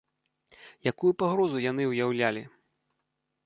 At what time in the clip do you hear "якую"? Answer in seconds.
0.91-1.11